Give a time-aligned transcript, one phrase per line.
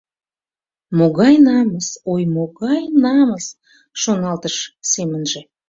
[0.97, 3.45] «Могай намыс, ой, могай намыс!—
[4.01, 4.55] шоналтыш
[4.91, 5.41] семынже.